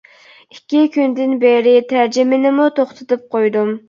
ئىككى 0.53 0.79
كۈندىن 0.95 1.35
بېرى 1.43 1.73
تەرجىمىنىمۇ 1.91 2.65
توختىتىپ 2.81 3.29
قويدۇم. 3.37 3.71